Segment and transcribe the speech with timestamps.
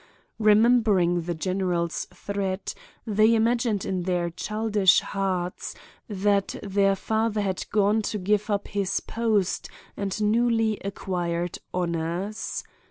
[0.39, 2.73] Remembering the general's threat,
[3.05, 5.75] they imagined in their childish hearts
[6.09, 12.63] that their father had gone to give up his post and newly acquired honors.